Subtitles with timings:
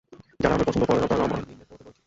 [0.39, 1.99] যারা আমায় পছন্দ করে না তারা আমায় নিন্দে করবে বৈকি।